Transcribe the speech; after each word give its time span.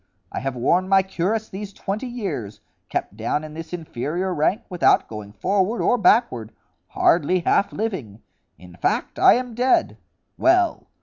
I 0.31 0.39
have 0.39 0.55
worn 0.55 0.89
my 0.89 1.03
cuirass 1.03 1.47
these 1.47 1.71
twenty 1.73 2.07
years, 2.07 2.59
kept 2.89 3.15
down 3.15 3.43
in 3.43 3.53
this 3.53 3.71
inferior 3.71 4.33
rank, 4.33 4.63
without 4.67 5.07
going 5.07 5.31
forward 5.31 5.79
or 5.79 5.95
backward, 5.99 6.51
hardly 6.87 7.41
half 7.41 7.71
living. 7.71 8.23
In 8.57 8.75
fact, 8.75 9.19
I 9.19 9.35
am 9.35 9.53
dead. 9.53 9.99
Well! 10.39 10.87